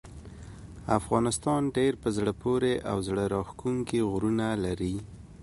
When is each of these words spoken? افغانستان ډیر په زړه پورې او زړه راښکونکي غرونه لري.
افغانستان 0.99 1.61
ډیر 1.77 1.93
په 2.01 2.09
زړه 2.17 2.31
پورې 2.43 2.73
او 2.91 2.97
زړه 3.07 3.23
راښکونکي 3.35 3.99
غرونه 4.11 4.47
لري. 4.65 4.95